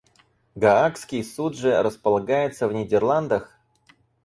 Гаагский 0.55 1.23
Суд 1.23 1.55
же 1.55 1.79
располагается 1.83 2.67
в 2.67 2.73
Нидерландах? 2.73 3.55